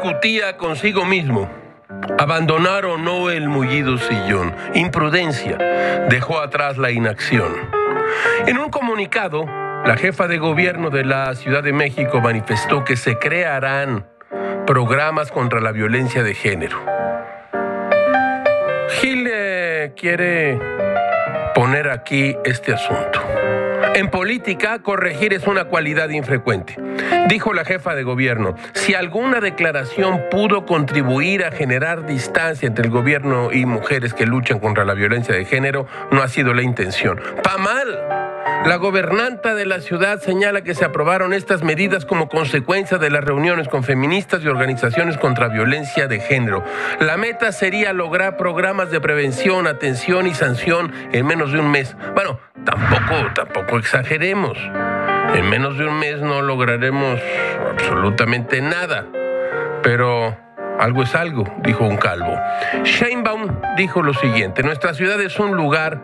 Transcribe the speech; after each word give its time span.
discutía 0.00 0.56
consigo 0.56 1.04
mismo. 1.04 1.50
Abandonar 2.18 2.86
o 2.86 2.96
no 2.96 3.28
el 3.28 3.50
mullido 3.50 3.98
sillón. 3.98 4.54
Imprudencia. 4.74 5.58
Dejó 6.08 6.38
atrás 6.40 6.78
la 6.78 6.90
inacción. 6.90 7.52
En 8.46 8.58
un 8.58 8.70
comunicado, 8.70 9.44
la 9.84 9.98
jefa 9.98 10.26
de 10.26 10.38
gobierno 10.38 10.88
de 10.88 11.04
la 11.04 11.34
Ciudad 11.34 11.62
de 11.62 11.74
México 11.74 12.20
manifestó 12.22 12.82
que 12.82 12.96
se 12.96 13.18
crearán 13.18 14.06
programas 14.66 15.30
contra 15.30 15.60
la 15.60 15.70
violencia 15.70 16.22
de 16.22 16.34
género. 16.34 16.78
Gil 19.00 19.30
quiere 19.96 20.58
poner 21.54 21.90
aquí 21.90 22.36
este 22.44 22.72
asunto. 22.72 23.20
En 23.94 24.10
política, 24.10 24.82
corregir 24.82 25.32
es 25.32 25.46
una 25.46 25.64
cualidad 25.64 26.08
infrecuente. 26.10 26.76
Dijo 27.28 27.52
la 27.52 27.64
jefa 27.64 27.94
de 27.94 28.02
gobierno, 28.02 28.54
si 28.72 28.94
alguna 28.94 29.40
declaración 29.40 30.22
pudo 30.30 30.66
contribuir 30.66 31.44
a 31.44 31.50
generar 31.50 32.06
distancia 32.06 32.66
entre 32.66 32.86
el 32.86 32.90
gobierno 32.90 33.52
y 33.52 33.66
mujeres 33.66 34.14
que 34.14 34.26
luchan 34.26 34.58
contra 34.58 34.84
la 34.84 34.94
violencia 34.94 35.34
de 35.34 35.44
género, 35.44 35.86
no 36.10 36.22
ha 36.22 36.28
sido 36.28 36.54
la 36.54 36.62
intención. 36.62 37.20
¡Pa 37.42 37.56
mal! 37.58 38.20
La 38.64 38.76
gobernanta 38.76 39.54
de 39.54 39.64
la 39.64 39.80
ciudad 39.80 40.20
señala 40.20 40.62
que 40.62 40.74
se 40.74 40.84
aprobaron 40.84 41.32
estas 41.32 41.62
medidas 41.62 42.04
como 42.04 42.28
consecuencia 42.28 42.98
de 42.98 43.10
las 43.10 43.24
reuniones 43.24 43.68
con 43.68 43.84
feministas 43.84 44.42
y 44.42 44.48
organizaciones 44.48 45.16
contra 45.16 45.48
violencia 45.48 46.08
de 46.08 46.20
género. 46.20 46.62
La 47.00 47.16
meta 47.16 47.52
sería 47.52 47.92
lograr 47.94 48.36
programas 48.36 48.90
de 48.90 49.00
prevención, 49.00 49.66
atención 49.66 50.26
y 50.26 50.34
sanción 50.34 50.92
en 51.12 51.26
menos 51.26 51.52
de 51.52 51.58
un 51.58 51.70
mes. 51.70 51.96
Bueno, 52.14 52.38
tampoco, 52.64 53.32
tampoco 53.34 53.78
exageremos. 53.78 54.58
En 55.34 55.48
menos 55.48 55.78
de 55.78 55.86
un 55.86 55.98
mes 55.98 56.20
no 56.20 56.42
lograremos 56.42 57.20
absolutamente 57.70 58.60
nada. 58.60 59.06
Pero 59.82 60.36
algo 60.78 61.02
es 61.02 61.14
algo, 61.14 61.44
dijo 61.62 61.84
un 61.84 61.96
calvo. 61.96 62.38
Sheinbaum 62.84 63.60
dijo 63.76 64.02
lo 64.02 64.14
siguiente, 64.14 64.62
nuestra 64.62 64.94
ciudad 64.94 65.20
es 65.20 65.38
un 65.38 65.56
lugar 65.56 66.00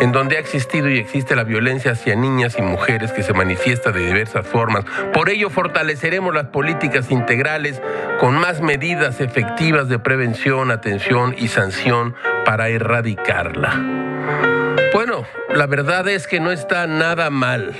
en 0.00 0.12
donde 0.12 0.36
ha 0.36 0.40
existido 0.40 0.88
y 0.88 0.98
existe 0.98 1.36
la 1.36 1.44
violencia 1.44 1.92
hacia 1.92 2.16
niñas 2.16 2.56
y 2.58 2.62
mujeres 2.62 3.12
que 3.12 3.22
se 3.22 3.32
manifiesta 3.32 3.92
de 3.92 4.04
diversas 4.06 4.46
formas. 4.46 4.84
Por 5.12 5.28
ello 5.28 5.48
fortaleceremos 5.48 6.34
las 6.34 6.46
políticas 6.46 7.10
integrales 7.10 7.80
con 8.20 8.34
más 8.34 8.60
medidas 8.60 9.20
efectivas 9.20 9.88
de 9.88 9.98
prevención, 9.98 10.70
atención 10.70 11.34
y 11.38 11.48
sanción 11.48 12.14
para 12.44 12.68
erradicarla. 12.68 14.65
Bueno, 14.96 15.26
la 15.54 15.66
verdad 15.66 16.08
es 16.08 16.26
que 16.26 16.40
no 16.40 16.50
está 16.50 16.86
nada 16.86 17.28
mal. 17.28 17.74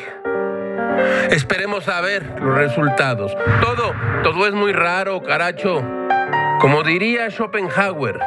Esperemos 1.31 1.89
a 1.89 2.03
ver 2.03 2.22
los 2.42 2.55
resultados. 2.55 3.34
Todo, 3.62 3.95
todo 4.22 4.47
es 4.47 4.53
muy 4.53 4.75
raro, 4.75 5.22
caracho. 5.22 5.83
Como 6.61 6.83
diría 6.83 7.31
Schopenhauer, 7.31 8.20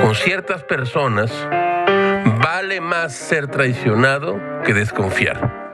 con 0.00 0.16
ciertas 0.16 0.64
personas 0.64 1.30
vale 2.42 2.80
más 2.80 3.12
ser 3.12 3.46
traicionado 3.46 4.40
que 4.64 4.74
desconfiar. 4.74 5.69